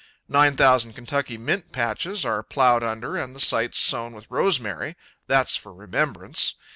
Nine 0.27 0.55
thousand 0.57 0.93
Kentucky 0.93 1.37
mint 1.37 1.71
patches 1.71 2.25
are 2.25 2.41
plowed 2.41 2.81
under 2.81 3.15
and 3.15 3.35
the 3.35 3.39
sites 3.39 3.77
sown 3.77 4.13
with 4.15 4.31
rosemary; 4.31 4.95
that's 5.27 5.55
for 5.55 5.71
remembrance. 5.71 6.55